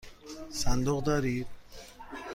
[0.51, 1.47] صندوق دارید؟